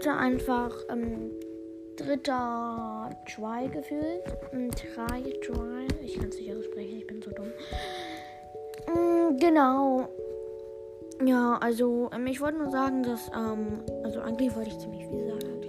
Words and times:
hallo 0.00 0.12
Leute, 0.12 0.12
einfach 0.12 0.72
ähm, 0.90 1.30
dritter 1.96 3.10
Try 3.26 3.68
gefühlt. 3.68 4.22
Ähm, 4.52 4.70
Try, 4.70 5.22
Try. 5.40 5.86
Ich 6.02 6.18
kann 6.18 6.28
es 6.28 6.36
nicht 6.36 6.54
aussprechen, 6.54 6.98
ich 6.98 7.06
bin 7.06 7.22
so 7.22 7.30
dumm. 7.30 7.52
Ähm, 8.88 9.36
genau. 9.38 10.08
Ja, 11.24 11.58
also 11.60 12.08
ähm, 12.14 12.26
ich 12.26 12.40
wollte 12.40 12.58
nur 12.58 12.70
sagen, 12.70 13.02
dass, 13.02 13.30
ähm, 13.34 13.82
also 14.04 14.20
eigentlich 14.20 14.54
wollte 14.56 14.70
ich 14.70 14.78
ziemlich 14.78 15.06
viel 15.06 15.26
sagen, 15.26 15.40
äh. 15.40 15.60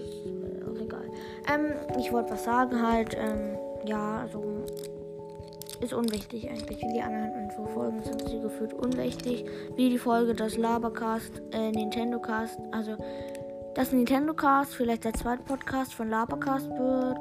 Ähm, 1.53 1.73
ich 1.99 2.11
wollte 2.11 2.31
was 2.31 2.43
sagen 2.43 2.81
halt, 2.81 3.15
ähm, 3.15 3.57
ja, 3.85 4.21
also 4.21 4.63
ist 5.81 5.93
unwichtig 5.93 6.49
eigentlich. 6.49 6.81
Wie 6.81 6.93
die 6.93 7.01
anderen 7.01 7.33
Infofolgen 7.43 8.03
sind 8.03 8.27
sie 8.29 8.39
gefühlt 8.39 8.73
unwichtig. 8.73 9.45
Wie 9.75 9.89
die 9.89 9.97
Folge 9.97 10.33
das 10.33 10.57
Labercast, 10.57 11.41
äh, 11.51 11.71
Nintendo 11.71 12.19
Cast, 12.19 12.59
also 12.71 12.95
das 13.75 13.91
Nintendo 13.91 14.33
Cast, 14.33 14.75
vielleicht 14.75 15.05
der 15.05 15.13
zweite 15.13 15.43
Podcast 15.43 15.93
von 15.93 16.09
Labercast 16.09 16.69
wird. 16.69 17.19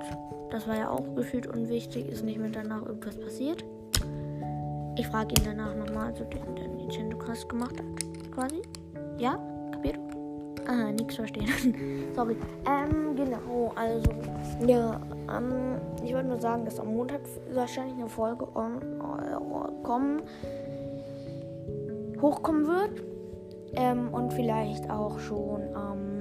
Das 0.51 0.67
war 0.67 0.77
ja 0.77 0.91
auch 0.91 1.15
gefühlt 1.15 1.47
unwichtig, 1.47 2.09
ist 2.09 2.25
nicht 2.25 2.39
mehr 2.39 2.51
danach 2.51 2.85
irgendwas 2.85 3.19
passiert. 3.19 3.65
Ich 4.97 5.07
frage 5.07 5.35
ihn 5.37 5.45
danach 5.45 5.75
nochmal, 5.77 6.09
also 6.09 6.25
den 6.25 6.55
der 6.57 6.69
Nintendo 6.69 7.17
Cast 7.19 7.49
gemacht 7.49 7.75
hat, 7.79 8.33
quasi. 8.35 8.63
Ja? 9.19 9.39
Kapiert? 9.73 9.99
Ah, 10.67 10.91
nichts 10.91 11.15
verstehen. 11.15 12.11
Sorry. 12.15 12.37
Ähm, 12.67 13.17
genau, 13.17 13.73
also, 13.77 14.11
ja, 14.67 15.01
ähm, 15.37 15.81
ich 16.05 16.13
wollte 16.13 16.29
nur 16.29 16.41
sagen, 16.41 16.65
dass 16.65 16.81
am 16.81 16.89
Montag 16.95 17.21
wahrscheinlich 17.55 17.95
eine 17.95 18.09
Folge 18.09 18.47
on, 18.57 18.81
äh, 18.83 19.85
kommen, 19.85 20.23
hochkommen 22.21 22.67
wird. 22.67 23.03
Ähm, 23.75 24.09
und 24.13 24.33
vielleicht 24.33 24.91
auch 24.91 25.19
schon 25.21 25.63
am, 25.75 26.20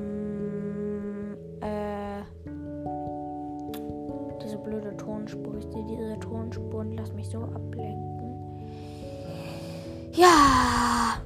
blöde 4.79 4.97
Tonspur. 4.97 5.55
Ich 5.57 5.65
sehe 5.65 5.83
diese 5.83 6.19
Tonspur 6.19 6.79
und 6.81 6.95
lass 6.95 7.11
mich 7.13 7.29
so 7.29 7.39
ablenken. 7.39 8.19
Ja! 10.13 11.21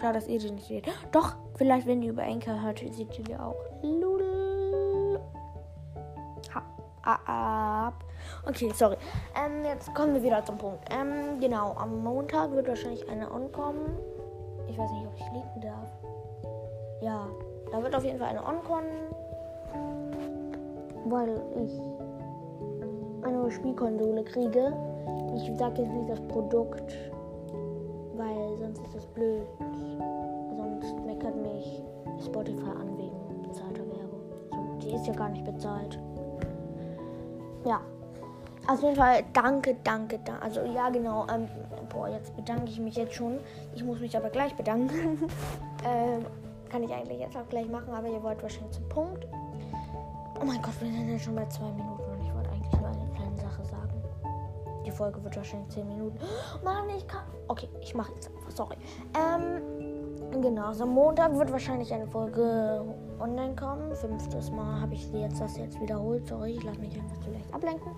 Schade, 0.00 0.14
dass 0.14 0.28
ihr 0.28 0.40
sie 0.40 0.50
nicht 0.50 0.66
seht. 0.66 0.86
Doch, 1.12 1.34
vielleicht, 1.56 1.86
wenn 1.86 2.02
ihr 2.02 2.12
über 2.12 2.22
Enker 2.22 2.62
hört, 2.62 2.78
seht 2.78 3.18
ihr 3.18 3.24
die 3.24 3.36
auch. 3.36 3.56
Ha, 6.54 6.62
ab. 7.04 8.04
Okay, 8.46 8.70
sorry. 8.74 8.96
Ähm, 9.34 9.64
jetzt 9.64 9.92
kommen 9.94 10.14
wir 10.14 10.22
wieder 10.22 10.44
zum 10.44 10.58
Punkt. 10.58 10.84
Ähm, 10.90 11.40
genau, 11.40 11.74
am 11.76 12.02
Montag 12.02 12.52
wird 12.52 12.68
wahrscheinlich 12.68 13.08
eine 13.08 13.30
ankommen. 13.30 13.98
Ich 14.68 14.78
weiß 14.78 14.90
nicht, 14.92 15.06
ob 15.06 15.14
ich 15.14 15.24
liegen 15.32 15.60
darf. 15.62 15.88
Ja, 17.00 17.26
da 17.72 17.82
wird 17.82 17.94
auf 17.94 18.04
jeden 18.04 18.18
Fall 18.18 18.28
eine 18.28 18.44
Oncon, 18.44 18.84
weil 21.06 21.40
ich 21.64 22.07
eine 23.28 23.50
Spielkonsole 23.50 24.24
kriege. 24.24 24.72
Ich 25.34 25.56
sage 25.58 25.82
jetzt 25.82 25.92
nicht 25.92 26.10
das 26.10 26.20
Produkt, 26.28 26.92
weil 28.16 28.56
sonst 28.58 28.80
ist 28.86 28.94
das 28.94 29.06
blöd. 29.06 29.46
Sonst 30.56 30.94
meckert 31.06 31.36
mich 31.36 31.82
Spotify 32.24 32.70
an 32.70 32.96
wegen 32.96 33.42
bezahlter 33.42 33.86
Werbung. 33.86 34.20
So, 34.50 34.78
die 34.82 34.94
ist 34.94 35.06
ja 35.06 35.14
gar 35.14 35.28
nicht 35.28 35.44
bezahlt. 35.44 35.98
Ja. 37.64 37.80
Auf 38.66 38.82
jeden 38.82 38.96
Fall 38.96 39.24
danke, 39.32 39.76
danke, 39.82 40.18
danke. 40.24 40.42
Also 40.42 40.60
ja, 40.60 40.90
genau. 40.90 41.26
Ähm, 41.32 41.48
boah, 41.88 42.08
jetzt 42.08 42.36
bedanke 42.36 42.66
ich 42.66 42.78
mich 42.78 42.96
jetzt 42.96 43.14
schon. 43.14 43.38
Ich 43.74 43.82
muss 43.82 43.98
mich 43.98 44.14
aber 44.16 44.28
gleich 44.28 44.54
bedanken. 44.54 45.30
ähm, 45.86 46.26
kann 46.68 46.82
ich 46.82 46.92
eigentlich 46.92 47.18
jetzt 47.18 47.36
auch 47.36 47.48
gleich 47.48 47.68
machen, 47.68 47.94
aber 47.94 48.08
ihr 48.08 48.22
wollt 48.22 48.42
wahrscheinlich 48.42 48.72
zum 48.72 48.88
Punkt. 48.90 49.26
Oh 50.40 50.44
mein 50.44 50.60
Gott, 50.60 50.74
wir 50.80 50.90
sind 50.90 51.10
ja 51.10 51.18
schon 51.18 51.34
bei 51.34 51.46
zwei 51.46 51.70
Minuten 51.70 51.97
Folge 54.98 55.22
wird 55.22 55.36
wahrscheinlich 55.36 55.70
zehn 55.70 55.86
Minuten. 55.86 56.18
Mann, 56.64 56.88
ich 56.90 57.06
kann. 57.06 57.22
Okay, 57.46 57.68
ich 57.80 57.94
mache 57.94 58.12
jetzt 58.12 58.30
einfach. 58.34 58.50
Sorry. 58.50 58.76
Ähm, 59.16 60.42
genau. 60.42 60.72
Am 60.72 60.88
Montag 60.90 61.38
wird 61.38 61.50
wahrscheinlich 61.52 61.94
eine 61.94 62.06
Folge 62.06 62.84
online 63.20 63.54
kommen. 63.54 63.94
Fünftes 63.94 64.50
Mal 64.50 64.80
habe 64.80 64.94
ich 64.94 65.10
jetzt 65.12 65.40
das 65.40 65.56
jetzt 65.56 65.80
wiederholt. 65.80 66.26
Sorry, 66.26 66.56
ich 66.56 66.62
lasse 66.64 66.80
mich 66.80 66.94
einfach 66.94 67.20
zu 67.20 67.30
leicht 67.30 67.54
ablenken. 67.54 67.92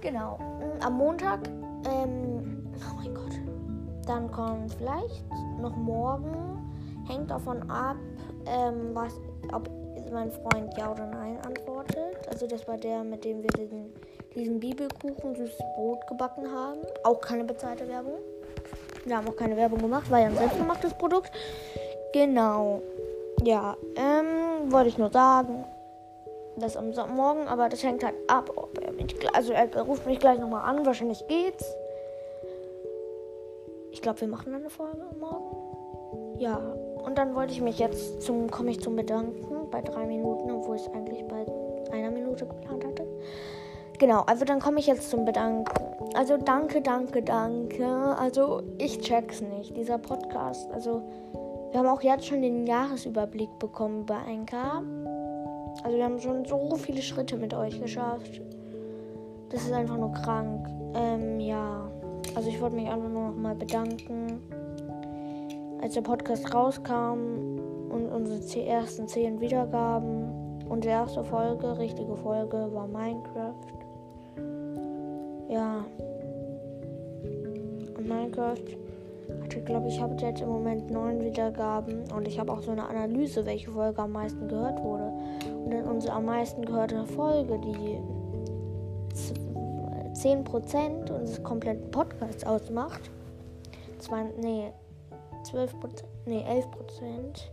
Genau. 0.00 0.38
Mm, 0.38 0.82
Am 0.82 0.94
Montag, 0.96 1.40
ähm, 1.86 2.66
oh 2.90 2.96
mein 2.96 3.14
Gott. 3.14 3.38
Dann 4.06 4.30
kommt 4.32 4.74
vielleicht 4.74 5.24
noch 5.60 5.76
morgen. 5.76 6.58
Hängt 7.06 7.30
davon 7.30 7.68
ab, 7.70 7.96
ähm, 8.46 8.90
was, 8.94 9.20
ob 9.52 9.68
mein 10.12 10.30
Freund 10.30 10.72
ja 10.76 10.90
oder 10.90 11.06
nein 11.06 11.38
antwortet. 11.46 12.28
Also 12.28 12.46
das 12.46 12.66
war 12.66 12.76
der, 12.76 13.04
mit 13.04 13.24
dem 13.24 13.42
wir 13.42 13.50
diesen, 13.50 13.92
diesen 14.34 14.60
Bibelkuchen 14.60 15.34
süßes 15.34 15.58
Brot 15.74 16.06
gebacken 16.06 16.50
haben. 16.50 16.80
Auch 17.04 17.20
keine 17.20 17.44
bezahlte 17.44 17.88
Werbung. 17.88 18.18
Wir 19.04 19.16
haben 19.16 19.28
auch 19.28 19.36
keine 19.36 19.56
Werbung 19.56 19.80
gemacht, 19.80 20.10
war 20.10 20.20
ja 20.20 20.26
ein 20.26 20.36
selbstgemachtes 20.36 20.94
Produkt. 20.94 21.30
Genau. 22.12 22.80
Ja, 23.42 23.76
ähm, 23.96 24.70
wollte 24.70 24.88
ich 24.88 24.98
nur 24.98 25.10
sagen. 25.10 25.64
Das 26.56 26.76
am 26.76 26.92
Morgen, 27.16 27.48
aber 27.48 27.70
das 27.70 27.82
hängt 27.82 28.04
halt 28.04 28.14
ab, 28.28 28.50
ob 28.56 28.78
er 28.78 28.92
mich, 28.92 29.16
also 29.34 29.54
er 29.54 29.80
ruft 29.80 30.06
mich 30.06 30.18
gleich 30.18 30.38
nochmal 30.38 30.68
an, 30.68 30.84
wahrscheinlich 30.84 31.26
geht's. 31.26 31.64
Ich 33.90 34.02
glaube, 34.02 34.20
wir 34.20 34.28
machen 34.28 34.54
eine 34.54 34.68
Folge 34.68 35.02
morgen. 35.18 36.38
Ja, 36.38 36.58
und 37.04 37.16
dann 37.16 37.34
wollte 37.34 37.52
ich 37.52 37.62
mich 37.62 37.78
jetzt 37.78 38.20
zum, 38.22 38.50
komme 38.50 38.70
ich 38.70 38.80
zum 38.80 38.96
Bedanken 38.96 39.70
bei 39.70 39.80
drei 39.80 40.06
Minuten, 40.06 40.50
obwohl 40.50 40.76
ich 40.76 40.82
es 40.82 40.92
eigentlich 40.92 41.24
bei 41.26 41.46
einer 41.90 42.10
Minute 42.10 42.46
geplant 42.46 42.84
hatte. 42.84 43.06
Genau, 44.02 44.22
also 44.22 44.44
dann 44.44 44.58
komme 44.58 44.80
ich 44.80 44.88
jetzt 44.88 45.10
zum 45.10 45.24
Bedanken. 45.24 45.64
Also 46.14 46.36
danke, 46.36 46.80
danke, 46.80 47.22
danke. 47.22 47.86
Also 47.86 48.64
ich 48.76 48.98
check's 48.98 49.40
nicht, 49.40 49.76
dieser 49.76 49.96
Podcast. 49.96 50.68
Also 50.72 51.02
wir 51.70 51.78
haben 51.78 51.86
auch 51.86 52.02
jetzt 52.02 52.26
schon 52.26 52.42
den 52.42 52.66
Jahresüberblick 52.66 53.60
bekommen 53.60 54.04
bei 54.04 54.16
1K. 54.16 54.82
Also 55.84 55.96
wir 55.96 56.04
haben 56.04 56.18
schon 56.18 56.44
so 56.44 56.74
viele 56.74 57.00
Schritte 57.00 57.36
mit 57.36 57.54
euch 57.54 57.80
geschafft. 57.80 58.40
Das 59.50 59.62
ist 59.62 59.72
einfach 59.72 59.96
nur 59.96 60.12
krank. 60.14 60.66
Ähm, 60.96 61.38
ja. 61.38 61.88
Also 62.34 62.48
ich 62.48 62.60
wollte 62.60 62.74
mich 62.74 62.88
einfach 62.88 63.08
nur 63.08 63.28
noch 63.28 63.36
mal 63.36 63.54
bedanken. 63.54 64.42
Als 65.80 65.94
der 65.94 66.02
Podcast 66.02 66.52
rauskam 66.52 67.60
und 67.88 68.08
unsere 68.12 68.66
ersten 68.66 69.06
zehn 69.06 69.40
Wiedergaben. 69.40 70.58
Unsere 70.68 70.94
erste 70.94 71.22
Folge, 71.22 71.78
richtige 71.78 72.16
Folge, 72.16 72.68
war 72.72 72.88
Minecraft. 72.88 73.81
Ja. 75.52 75.84
Und 77.96 78.08
Minecraft 78.08 78.56
hatte, 79.42 79.60
glaube 79.62 79.88
ich, 79.88 80.00
habe 80.00 80.14
jetzt 80.24 80.40
im 80.40 80.48
Moment 80.48 80.90
neun 80.90 81.20
Wiedergaben. 81.22 82.10
Und 82.10 82.26
ich 82.26 82.38
habe 82.40 82.50
auch 82.52 82.62
so 82.62 82.70
eine 82.70 82.88
Analyse, 82.88 83.44
welche 83.44 83.70
Folge 83.70 84.00
am 84.00 84.12
meisten 84.12 84.48
gehört 84.48 84.82
wurde. 84.82 85.12
Und 85.64 85.70
dann 85.72 85.84
unsere 85.84 86.14
am 86.14 86.24
meisten 86.24 86.64
gehörte 86.64 87.04
Folge, 87.04 87.58
die 87.58 87.98
z- 89.14 89.38
10% 90.14 91.10
unseres 91.10 91.42
kompletten 91.42 91.90
Podcasts 91.90 92.44
ausmacht. 92.44 93.10
Zwei, 93.98 94.24
nee, 94.40 94.72
12%, 95.44 96.04
nee, 96.24 96.42
11%. 96.48 97.50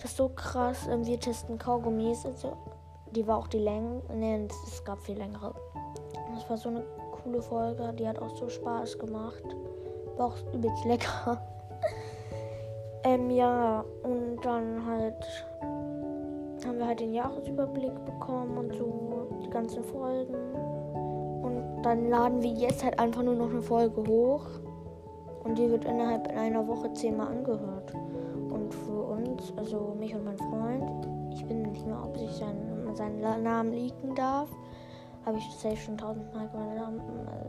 Das 0.00 0.10
ist 0.10 0.16
so 0.18 0.28
krass. 0.28 0.86
Ähm, 0.90 1.06
Wir 1.06 1.18
testen 1.18 1.58
Kaugummis. 1.58 2.26
Also, 2.26 2.52
die 3.14 3.26
war 3.26 3.38
auch 3.38 3.48
die 3.48 3.58
Länge. 3.58 4.02
Nee, 4.14 4.46
es 4.66 4.84
gab 4.84 5.00
viel 5.00 5.16
längere. 5.16 5.54
Das 6.34 6.48
war 6.50 6.56
so 6.56 6.68
eine 6.70 6.82
coole 7.22 7.42
Folge. 7.42 7.92
Die 7.98 8.06
hat 8.06 8.20
auch 8.20 8.34
so 8.36 8.48
Spaß 8.48 8.98
gemacht. 8.98 9.42
War 10.16 10.26
auch 10.26 10.36
übelst 10.54 10.84
lecker. 10.84 11.40
ähm, 13.04 13.30
ja, 13.30 13.84
und 14.02 14.36
dann 14.42 14.84
halt 14.86 15.46
haben 16.66 16.78
wir 16.78 16.86
halt 16.86 17.00
den 17.00 17.14
Jahresüberblick 17.14 18.04
bekommen 18.04 18.56
und 18.56 18.74
so 18.74 19.28
die 19.42 19.50
ganzen 19.50 19.82
Folgen. 19.84 20.34
Und 21.42 21.82
dann 21.82 22.08
laden 22.08 22.42
wir 22.42 22.50
jetzt 22.50 22.84
halt 22.84 22.98
einfach 22.98 23.22
nur 23.22 23.34
noch 23.34 23.50
eine 23.50 23.62
Folge 23.62 24.02
hoch. 24.06 24.46
Und 25.44 25.58
die 25.58 25.68
wird 25.68 25.84
innerhalb 25.84 26.28
einer 26.36 26.66
Woche 26.66 26.92
zehnmal 26.92 27.28
angehört. 27.28 27.92
Und 28.50 28.72
für 28.72 29.02
uns, 29.02 29.52
also 29.56 29.96
mich 29.98 30.14
und 30.14 30.24
mein 30.24 30.38
Freund, 30.38 31.08
ich 31.32 31.44
bin 31.46 31.62
nicht 31.62 31.84
mehr, 31.84 32.00
ob 32.04 32.16
ich 32.16 32.30
seinen, 32.30 32.94
seinen 32.94 33.42
Namen 33.42 33.72
leaken 33.72 34.14
darf. 34.14 34.48
Habe 35.24 35.38
ich 35.38 35.44
safe 35.56 35.76
schon 35.76 35.96
tausendmal 35.96 36.48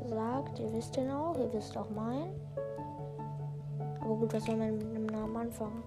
gesagt. 0.04 0.60
Ihr 0.60 0.72
wisst 0.74 0.96
den 0.96 1.10
auch, 1.10 1.38
ihr 1.38 1.52
wisst 1.54 1.75
auch 1.78 1.90
meinen. 1.90 2.34
Aber 4.02 4.16
gut, 4.16 4.34
was 4.34 4.44
soll 4.44 4.56
man 4.56 4.78
mit 4.78 4.88
einem 4.96 5.06
Namen 5.08 5.36
anfangen? 5.36 5.84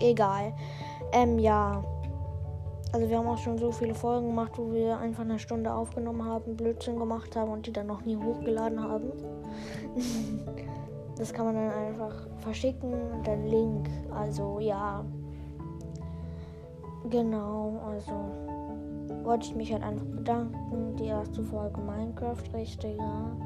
Egal. 0.00 0.52
Ähm, 1.12 1.38
ja. 1.38 1.82
Also 2.92 3.08
wir 3.08 3.18
haben 3.18 3.26
auch 3.26 3.38
schon 3.38 3.58
so 3.58 3.72
viele 3.72 3.94
Folgen 3.94 4.28
gemacht, 4.28 4.52
wo 4.56 4.72
wir 4.72 4.98
einfach 4.98 5.22
eine 5.22 5.38
Stunde 5.38 5.72
aufgenommen 5.72 6.24
haben, 6.24 6.56
Blödsinn 6.56 6.98
gemacht 6.98 7.36
haben 7.36 7.50
und 7.50 7.66
die 7.66 7.72
dann 7.72 7.86
noch 7.86 8.04
nie 8.04 8.16
hochgeladen 8.16 8.82
haben. 8.82 9.12
das 11.16 11.32
kann 11.32 11.46
man 11.46 11.54
dann 11.54 11.70
einfach 11.70 12.26
verschicken 12.38 12.92
und 12.92 13.26
dann 13.26 13.46
Link. 13.46 13.88
Also 14.14 14.60
ja. 14.60 15.04
Genau, 17.10 17.80
also 17.86 18.12
wollte 19.24 19.46
ich 19.46 19.54
mich 19.54 19.72
halt 19.72 19.82
einfach 19.82 20.06
bedanken. 20.06 20.96
Die 20.96 21.06
erste 21.06 21.42
Folge 21.44 21.80
Minecraft, 21.80 22.42
richtig, 22.54 22.96
ja. 22.96 23.36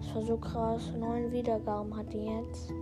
Das 0.00 0.14
war 0.14 0.22
so 0.22 0.36
krass. 0.36 0.92
Neun 0.98 1.32
Wiedergaben 1.32 1.96
hat 1.96 2.12
die 2.12 2.24
jetzt. 2.24 2.72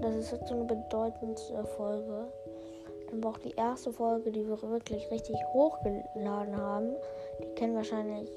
Das 0.00 0.14
ist 0.14 0.32
jetzt 0.32 0.48
so 0.48 0.54
eine 0.54 0.64
bedeutende 0.64 1.64
Folge. 1.76 2.28
Dann 3.10 3.22
war 3.22 3.32
auch 3.32 3.38
die 3.38 3.54
erste 3.56 3.92
Folge, 3.92 4.30
die 4.32 4.46
wir 4.46 4.60
wirklich 4.62 5.10
richtig 5.10 5.36
hochgeladen 5.52 6.56
haben. 6.56 6.90
Die 7.40 7.54
kennen 7.54 7.74
wahrscheinlich 7.74 8.30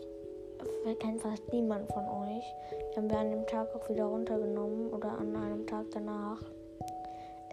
kennt 1.00 1.22
fast 1.22 1.52
niemand 1.52 1.92
von 1.92 2.04
euch. 2.04 2.44
Die 2.92 2.98
haben 2.98 3.10
wir 3.10 3.18
an 3.18 3.32
dem 3.32 3.46
Tag 3.48 3.74
auch 3.76 3.90
wieder 3.90 4.06
runtergenommen 4.06 4.92
oder 4.94 5.18
an 5.18 5.36
einem 5.36 5.66
Tag 5.66 5.86
danach. 5.92 6.42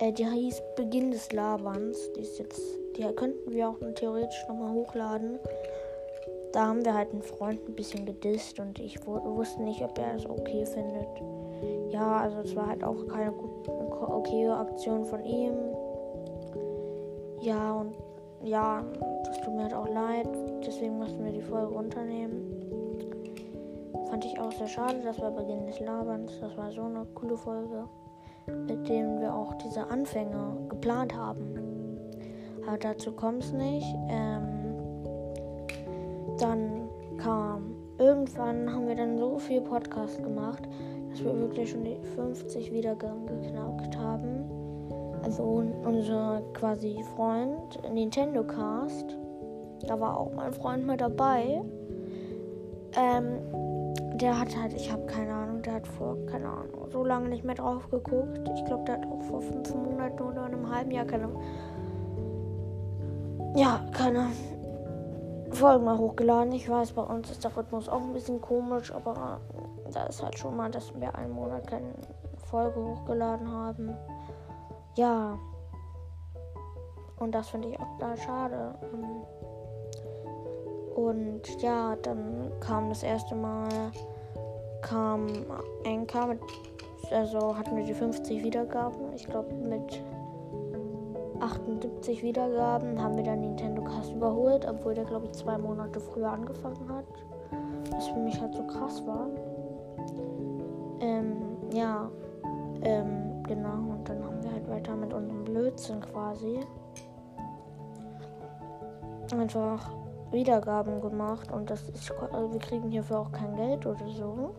Äh, 0.02 0.12
die 0.12 0.26
hieß 0.26 0.60
Beginn 0.74 1.12
des 1.12 1.30
Laberns. 1.30 2.12
Die 2.14 2.22
ist 2.22 2.36
jetzt, 2.38 2.60
die 2.96 3.04
könnten 3.14 3.52
wir 3.52 3.68
auch 3.68 3.78
theoretisch 3.94 4.44
nochmal 4.48 4.72
hochladen. 4.72 5.38
Da 6.52 6.66
haben 6.66 6.84
wir 6.84 6.92
halt 6.92 7.12
einen 7.12 7.22
Freund 7.22 7.60
ein 7.68 7.76
bisschen 7.76 8.04
gedisst 8.04 8.58
und 8.58 8.80
ich 8.80 8.98
wusste 9.06 9.62
nicht, 9.62 9.80
ob 9.80 9.96
er 9.98 10.16
es 10.16 10.28
okay 10.28 10.66
findet. 10.66 11.06
Ja, 11.90 12.16
also 12.16 12.38
es 12.40 12.56
war 12.56 12.66
halt 12.66 12.82
auch 12.82 13.06
keine 13.06 13.32
okay 13.32 14.48
Aktion 14.48 15.04
von 15.04 15.24
ihm. 15.24 15.54
Ja, 17.40 17.72
und 17.72 17.94
ja, 18.42 18.84
das 19.24 19.40
tut 19.40 19.54
mir 19.54 19.62
halt 19.62 19.74
auch 19.74 19.88
leid. 19.88 20.28
Deswegen 20.66 20.98
mussten 20.98 21.24
wir 21.24 21.32
die 21.32 21.42
Folge 21.42 21.72
runternehmen. 21.72 22.42
Fand 24.10 24.24
ich 24.24 24.38
auch 24.38 24.52
sehr 24.52 24.66
schade. 24.66 25.00
Das 25.04 25.20
war 25.20 25.30
Beginn 25.30 25.64
des 25.66 25.78
Laberns. 25.78 26.32
Das 26.40 26.56
war 26.56 26.72
so 26.72 26.82
eine 26.82 27.06
coole 27.14 27.36
Folge, 27.36 27.88
mit 28.46 28.88
dem 28.88 29.20
wir 29.20 29.34
auch 29.34 29.54
diese 29.54 29.86
Anfänge 29.88 30.56
geplant 30.68 31.14
haben. 31.14 31.98
Aber 32.66 32.78
dazu 32.78 33.12
kommt 33.12 33.44
es 33.44 33.52
nicht. 33.52 33.94
Ähm, 34.08 34.74
dann 36.38 36.88
kam 37.18 37.76
irgendwann 38.02 38.72
haben 38.72 38.88
wir 38.88 38.96
dann 38.96 39.16
so 39.16 39.38
viel 39.38 39.60
Podcast 39.60 40.22
gemacht, 40.22 40.68
dass 41.10 41.22
wir 41.22 41.38
wirklich 41.38 41.70
schon 41.70 41.84
die 41.84 41.96
50 42.16 42.72
Wiedergaben 42.72 43.26
geknackt 43.26 43.96
haben. 43.96 44.44
Also 45.22 45.42
unser 45.84 46.42
quasi 46.52 46.96
Freund 47.14 47.78
Nintendo 47.92 48.42
Cast, 48.42 49.16
da 49.86 50.00
war 50.00 50.18
auch 50.18 50.32
mein 50.32 50.52
Freund 50.52 50.86
mit 50.86 51.00
dabei. 51.00 51.62
Ähm, 52.96 53.38
der 54.16 54.38
hat 54.38 54.56
halt, 54.56 54.72
ich 54.74 54.90
habe 54.90 55.06
keine 55.06 55.32
Ahnung, 55.32 55.41
der 55.62 55.74
hat 55.74 55.86
vor, 55.86 56.16
keine 56.26 56.48
Ahnung, 56.48 56.90
so 56.90 57.04
lange 57.04 57.28
nicht 57.28 57.44
mehr 57.44 57.54
drauf 57.54 57.88
geguckt. 57.90 58.48
Ich 58.54 58.64
glaube, 58.64 58.84
der 58.84 58.96
hat 58.96 59.06
auch 59.06 59.22
vor 59.22 59.40
fünf 59.40 59.74
Monaten 59.74 60.22
oder 60.22 60.44
einem 60.44 60.68
halben 60.74 60.90
Jahr 60.90 61.04
keine, 61.04 61.28
ja, 63.54 63.80
keine 63.92 64.28
Folgen 65.50 65.84
mehr 65.84 65.98
hochgeladen. 65.98 66.52
Ich 66.52 66.68
weiß, 66.68 66.92
bei 66.92 67.02
uns 67.02 67.30
ist 67.30 67.44
der 67.44 67.56
Rhythmus 67.56 67.88
auch 67.88 68.00
ein 68.00 68.12
bisschen 68.12 68.40
komisch, 68.40 68.92
aber 68.92 69.40
da 69.92 70.04
ist 70.04 70.22
halt 70.22 70.38
schon 70.38 70.56
mal, 70.56 70.70
dass 70.70 70.94
wir 70.98 71.14
einen 71.14 71.32
Monat 71.32 71.66
keine 71.66 71.92
Folge 72.46 72.82
hochgeladen 72.84 73.50
haben. 73.50 73.94
Ja. 74.96 75.38
Und 77.18 77.32
das 77.34 77.48
finde 77.50 77.68
ich 77.68 77.78
auch 77.78 77.98
da 77.98 78.16
schade. 78.16 78.74
Ähm, 78.92 79.22
und 80.94 81.62
ja, 81.62 81.96
dann 82.02 82.52
kam 82.60 82.88
das 82.88 83.02
erste 83.02 83.34
Mal 83.34 83.68
kam 84.82 85.26
Anchor 85.86 86.26
mit, 86.26 86.40
also 87.10 87.56
hatten 87.56 87.76
wir 87.76 87.84
die 87.84 87.94
50 87.94 88.42
Wiedergaben. 88.42 89.12
Ich 89.14 89.26
glaube 89.26 89.54
mit 89.54 90.02
78 91.40 92.22
Wiedergaben 92.22 93.00
haben 93.02 93.16
wir 93.16 93.24
dann 93.24 93.40
Nintendo 93.40 93.82
Cast 93.82 94.12
überholt, 94.12 94.66
obwohl 94.68 94.94
der 94.94 95.04
glaube 95.04 95.26
ich 95.26 95.32
zwei 95.32 95.58
Monate 95.58 95.98
früher 96.00 96.30
angefangen 96.30 96.88
hat. 96.88 97.04
Was 97.90 98.08
für 98.08 98.18
mich 98.18 98.40
halt 98.40 98.54
so 98.54 98.62
krass 98.64 99.04
war. 99.06 99.28
Ähm, 101.00 101.36
ja, 101.72 102.10
ähm, 102.82 103.42
genau. 103.44 103.94
Und 103.94 104.08
dann 104.08 104.24
haben 104.24 104.42
wir 104.42 104.52
halt 104.52 104.68
weiter 104.68 104.94
mit 104.94 105.12
unserem 105.12 105.44
Blödsinn 105.44 106.00
quasi 106.00 106.60
einfach 109.32 109.90
Wiedergaben 110.30 111.00
gemacht 111.00 111.52
und 111.52 111.70
das 111.70 111.88
ist, 111.90 112.12
also 112.32 112.52
wir 112.52 112.60
kriegen 112.60 112.90
hierfür 112.90 113.20
auch 113.20 113.32
kein 113.32 113.54
Geld 113.56 113.86
oder 113.86 114.08
so. 114.08 114.54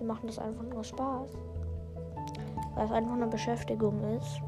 Wir 0.00 0.06
machen 0.06 0.26
das 0.26 0.38
einfach 0.38 0.64
nur 0.64 0.84
Spaß. 0.84 1.30
Weil 2.74 2.84
es 2.84 2.92
einfach 2.92 3.12
eine 3.14 3.26
Beschäftigung 3.26 4.00
ist. 4.16 4.40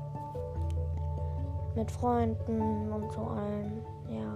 Mit 1.75 1.91
Freunden 1.91 2.91
und 2.93 3.13
so 3.13 3.21
allen. 3.23 3.83
Ja. 4.09 4.35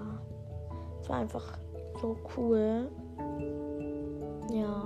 Es 1.00 1.08
war 1.08 1.16
einfach 1.16 1.58
so 2.00 2.16
cool. 2.36 2.90
Ja. 4.52 4.84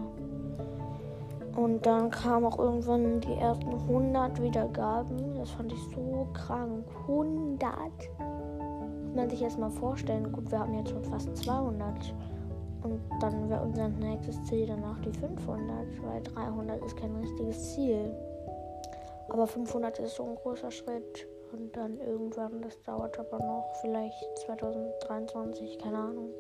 Und 1.56 1.87
dann 1.87 2.11
kamen 2.11 2.47
auch 2.47 2.59
irgendwann 2.59 3.21
die 3.21 3.35
ersten 3.35 3.73
100 3.73 4.43
Wiedergaben. 4.43 5.37
Das 5.37 5.50
fand 5.50 5.73
ich 5.73 5.81
so 5.94 6.26
krank. 6.32 6.85
100. 7.03 7.69
Muss 9.06 9.15
man 9.15 9.31
sich 9.31 9.43
erstmal 9.43 9.71
vorstellen. 9.71 10.32
Gut, 10.32 10.50
wir 10.50 10.59
haben 10.59 10.75
jetzt 10.75 10.91
schon 10.91 11.05
fast 11.05 11.37
200. 11.37 12.15
Und 12.85 13.01
dann 13.21 13.49
wäre 13.49 13.63
unser 13.63 13.89
nächstes 13.89 14.45
Ziel 14.45 14.67
danach 14.67 15.01
die 15.01 15.13
500, 15.13 16.03
weil 16.03 16.23
300 16.23 16.85
ist 16.85 16.97
kein 16.97 17.17
richtiges 17.17 17.75
Ziel. 17.75 18.15
Aber 19.31 19.47
500 19.47 19.99
ist 20.01 20.17
so 20.17 20.25
ein 20.25 20.35
großer 20.37 20.71
Schritt. 20.71 21.27
Und 21.53 21.75
dann 21.77 21.99
irgendwann, 22.01 22.61
das 22.63 22.81
dauert 22.83 23.19
aber 23.19 23.39
noch, 23.39 23.75
vielleicht 23.81 24.39
2023, 24.47 25.79
keine 25.79 25.99
Ahnung, 25.99 26.31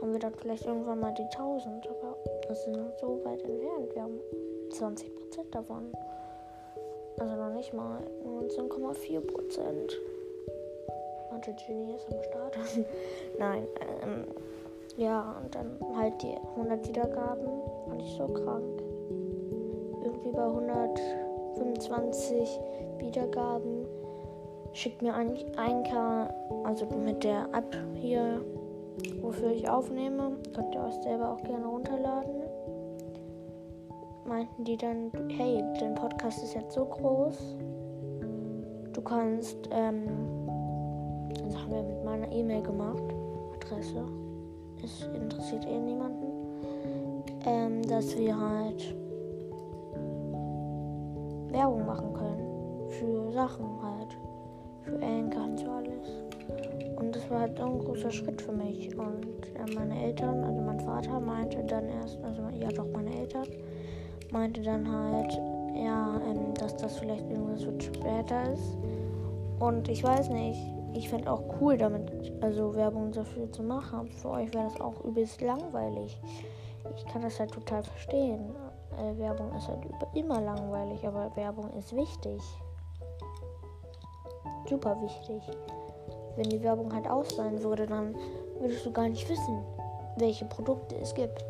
haben 0.00 0.12
wir 0.12 0.18
dann 0.18 0.34
vielleicht 0.34 0.66
irgendwann 0.66 1.00
mal 1.00 1.14
die 1.14 1.22
1000. 1.22 1.88
Aber 1.88 2.16
das 2.48 2.66
ist 2.66 2.76
noch 2.76 2.98
so 2.98 3.20
weit 3.24 3.42
entfernt. 3.42 3.94
Wir 3.94 4.02
haben 4.02 4.20
20% 4.70 5.50
davon. 5.52 5.92
Also 7.18 7.36
noch 7.36 7.54
nicht 7.54 7.72
mal 7.72 8.00
19,4%. 8.26 9.92
Warte, 11.30 11.54
Genie 11.54 11.94
ist 11.94 12.06
am 12.12 12.22
Start. 12.24 12.58
Nein, 13.38 13.66
ähm, 14.02 14.24
ja, 14.96 15.36
und 15.42 15.54
dann 15.54 15.78
halt 15.96 16.22
die 16.22 16.34
100 16.56 16.88
Wiedergaben. 16.88 17.46
Fand 17.88 18.02
ich 18.02 18.16
so 18.16 18.28
krank. 18.28 18.82
Irgendwie 20.04 20.30
bei 20.30 20.44
125 20.44 22.60
Wiedergaben 22.98 23.86
schickt 24.72 25.02
mir 25.02 25.14
eigentlich 25.14 25.44
1K, 25.56 26.30
also 26.64 26.86
mit 26.86 27.24
der 27.24 27.48
App 27.52 27.76
hier, 27.94 28.40
wofür 29.20 29.50
ich 29.50 29.68
aufnehme. 29.68 30.36
Könnt 30.54 30.74
ihr 30.74 30.84
euch 30.84 30.94
selber 31.02 31.32
auch 31.32 31.42
gerne 31.42 31.66
runterladen. 31.66 32.42
Meinten 34.26 34.64
die 34.64 34.76
dann, 34.76 35.10
hey, 35.28 35.62
dein 35.80 35.94
Podcast 35.94 36.42
ist 36.42 36.54
jetzt 36.54 36.72
so 36.72 36.84
groß. 36.84 37.56
Du 38.92 39.00
kannst, 39.02 39.68
ähm, 39.70 40.06
das 41.44 41.56
haben 41.56 41.72
wir 41.72 41.82
mit 41.82 42.04
meiner 42.04 42.30
E-Mail 42.32 42.62
gemacht, 42.62 43.02
Adresse 43.56 44.04
es 44.84 45.08
interessiert 45.14 45.66
eh 45.66 45.78
niemanden, 45.78 46.26
ähm, 47.46 47.82
dass 47.82 48.16
wir 48.16 48.38
halt 48.38 48.94
Werbung 51.50 51.86
machen 51.86 52.12
können 52.12 52.90
für 52.90 53.32
Sachen 53.32 53.64
halt, 53.82 54.16
für 54.82 54.96
Anchor 55.04 55.44
und 55.44 55.58
so 55.58 55.70
alles. 55.70 56.24
Und 56.96 57.16
das 57.16 57.28
war 57.30 57.40
halt 57.40 57.60
ein 57.60 57.78
großer 57.78 58.10
Schritt 58.10 58.40
für 58.42 58.52
mich. 58.52 58.96
Und 58.96 59.26
äh, 59.54 59.74
meine 59.74 60.04
Eltern, 60.04 60.44
also 60.44 60.60
mein 60.60 60.80
Vater 60.80 61.20
meinte 61.20 61.62
dann 61.64 61.88
erst, 61.88 62.18
also 62.22 62.42
ja 62.58 62.68
doch 62.68 62.86
meine 62.92 63.14
Eltern, 63.20 63.46
meinte 64.32 64.62
dann 64.62 64.90
halt, 64.90 65.32
ja, 65.74 66.20
ähm, 66.28 66.54
dass 66.54 66.76
das 66.76 66.98
vielleicht 66.98 67.28
irgendwas 67.30 67.64
wird 67.64 67.82
später 67.82 68.52
ist. 68.52 68.76
Und 69.60 69.88
ich 69.88 70.02
weiß 70.04 70.28
nicht, 70.30 70.73
ich 70.94 71.08
fände 71.08 71.30
auch 71.30 71.42
cool, 71.60 71.76
damit 71.76 72.10
also 72.40 72.74
Werbung 72.74 73.10
dafür 73.10 73.50
zu 73.50 73.62
machen. 73.62 74.08
Für 74.08 74.30
euch 74.30 74.54
wäre 74.54 74.64
das 74.64 74.80
auch 74.80 75.04
übelst 75.04 75.40
langweilig. 75.40 76.20
Ich 76.96 77.06
kann 77.06 77.22
das 77.22 77.40
halt 77.40 77.50
total 77.50 77.82
verstehen. 77.82 78.54
Äh, 78.96 79.18
Werbung 79.18 79.52
ist 79.56 79.68
halt 79.68 79.80
immer 80.14 80.40
langweilig, 80.40 81.04
aber 81.06 81.34
Werbung 81.36 81.70
ist 81.78 81.94
wichtig. 81.96 82.40
Super 84.68 85.00
wichtig. 85.02 85.42
Wenn 86.36 86.48
die 86.48 86.62
Werbung 86.62 86.92
halt 86.92 87.08
aus 87.08 87.30
sein 87.36 87.62
würde, 87.62 87.86
dann 87.86 88.14
würdest 88.60 88.86
du 88.86 88.92
gar 88.92 89.08
nicht 89.08 89.28
wissen, 89.28 89.62
welche 90.16 90.44
Produkte 90.44 90.96
es 90.96 91.14
gibt. 91.14 91.44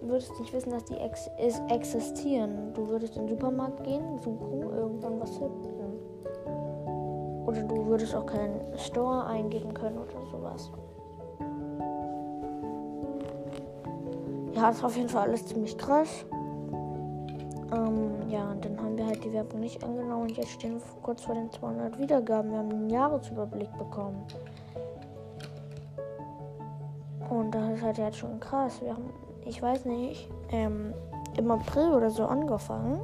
Du 0.00 0.08
würdest 0.08 0.38
nicht 0.38 0.52
wissen, 0.52 0.70
dass 0.70 0.84
die 0.84 0.96
ex 0.96 1.28
existieren. 1.68 2.72
Du 2.74 2.88
würdest 2.88 3.16
in 3.16 3.26
den 3.26 3.36
Supermarkt 3.36 3.82
gehen, 3.84 4.18
suchen, 4.18 4.62
irgendwann 4.62 5.20
was 5.20 5.36
finden. 5.36 5.75
Oder 7.46 7.62
du 7.62 7.86
würdest 7.86 8.14
auch 8.14 8.26
keinen 8.26 8.60
Store 8.76 9.24
eingeben 9.26 9.72
können 9.72 9.98
oder 9.98 10.26
sowas. 10.30 10.70
Ja, 14.54 14.68
das 14.68 14.78
ist 14.78 14.84
auf 14.84 14.96
jeden 14.96 15.08
Fall 15.08 15.28
alles 15.28 15.46
ziemlich 15.46 15.76
krass. 15.78 16.24
Ähm, 17.72 18.28
ja, 18.28 18.50
und 18.50 18.64
dann 18.64 18.78
haben 18.80 18.96
wir 18.96 19.06
halt 19.06 19.22
die 19.24 19.32
Werbung 19.32 19.60
nicht 19.60 19.82
angenommen 19.84 20.22
und 20.22 20.36
jetzt 20.36 20.50
stehen 20.50 20.74
wir 20.74 20.82
kurz 21.02 21.22
vor 21.22 21.34
den 21.34 21.50
200 21.50 21.98
Wiedergaben. 21.98 22.50
Wir 22.50 22.58
haben 22.58 22.70
einen 22.70 22.90
Jahresüberblick 22.90 23.76
bekommen. 23.76 24.26
Und 27.28 27.54
das 27.54 27.70
ist 27.70 27.82
halt 27.82 27.98
jetzt 27.98 28.18
schon 28.18 28.38
krass. 28.40 28.80
Wir 28.80 28.92
haben, 28.92 29.10
ich 29.44 29.60
weiß 29.60 29.84
nicht, 29.84 30.28
ähm, 30.50 30.94
im 31.36 31.50
April 31.50 31.92
oder 31.92 32.10
so 32.10 32.24
angefangen. 32.24 33.00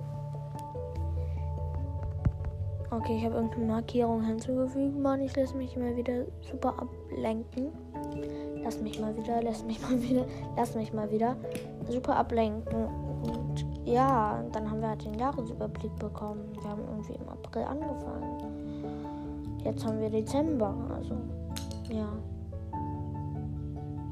Okay, 2.93 3.17
ich 3.17 3.25
habe 3.25 3.37
irgendeine 3.37 3.65
Markierung 3.65 4.23
hinzugefügt, 4.23 4.99
Mann. 4.99 5.23
Ich 5.23 5.35
lasse 5.35 5.57
mich 5.57 5.75
immer 5.75 5.97
wieder 5.97 6.27
super 6.43 6.75
ablenken. 6.79 7.69
Lass 8.63 8.83
mich 8.83 9.01
mal 9.01 9.17
wieder, 9.17 9.43
lass 9.43 9.65
mich 9.65 9.81
mal 9.81 10.03
wieder, 10.03 10.27
lass 10.59 10.75
mich 10.75 10.93
mal 10.93 11.11
wieder 11.11 11.35
super 11.89 12.17
ablenken. 12.17 12.85
Und 13.25 13.65
ja, 13.87 14.45
dann 14.53 14.71
haben 14.71 14.83
wir 14.83 14.91
halt 14.91 15.07
den 15.07 15.15
Jahresüberblick 15.15 15.97
bekommen. 15.97 16.43
Wir 16.61 16.69
haben 16.69 16.83
irgendwie 16.87 17.15
im 17.15 17.29
April 17.31 17.63
angefangen. 17.63 19.61
Jetzt 19.65 19.87
haben 19.87 19.99
wir 19.99 20.11
Dezember, 20.11 20.75
also 20.95 21.15
ja. 21.89 22.09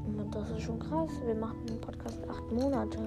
Und 0.07 0.33
das 0.33 0.49
ist 0.49 0.61
schon 0.61 0.79
krass. 0.79 1.11
Wir 1.23 1.35
machen 1.35 1.67
den 1.67 1.79
Podcast 1.79 2.19
acht 2.27 2.51
Monate. 2.51 2.97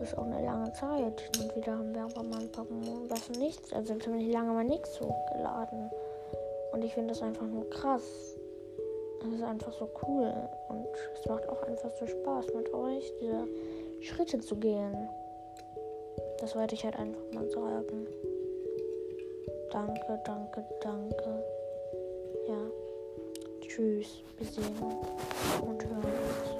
Ist 0.00 0.16
auch 0.16 0.24
eine 0.24 0.42
lange 0.42 0.72
Zeit. 0.72 1.30
Und 1.38 1.54
wieder 1.54 1.76
haben 1.76 1.94
wir 1.94 2.02
aber 2.02 2.22
mal 2.22 2.40
ein 2.40 2.50
paar 2.50 2.64
Monate 2.64 3.32
nichts, 3.38 3.72
also 3.72 3.94
ziemlich 3.96 4.32
lange 4.32 4.52
mal 4.52 4.64
nichts 4.64 4.98
hochgeladen. 4.98 5.90
Und 6.72 6.82
ich 6.84 6.94
finde 6.94 7.10
das 7.10 7.22
einfach 7.22 7.46
nur 7.46 7.68
krass. 7.68 8.36
Es 9.22 9.34
ist 9.34 9.42
einfach 9.42 9.72
so 9.72 9.90
cool 10.06 10.32
und 10.70 10.86
es 11.14 11.26
macht 11.26 11.46
auch 11.48 11.62
einfach 11.64 11.90
so 11.90 12.06
Spaß 12.06 12.46
mit 12.54 12.72
euch, 12.72 13.12
diese 13.20 13.46
Schritte 14.00 14.40
zu 14.40 14.56
gehen. 14.56 15.08
Das 16.38 16.56
wollte 16.56 16.74
ich 16.74 16.84
halt 16.84 16.96
einfach 16.96 17.20
mal 17.34 17.46
sagen. 17.50 18.06
Danke, 19.70 20.20
danke, 20.24 20.64
danke. 20.80 21.44
Ja. 22.48 22.70
Tschüss. 23.60 24.22
Wir 24.38 24.46
sehen 24.46 24.76
und 25.60 25.84
hören 25.84 26.02
uns. 26.02 26.59